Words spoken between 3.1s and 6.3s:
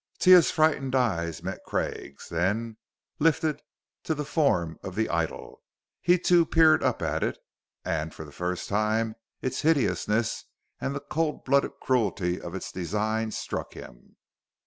lifted to the form of the idol. He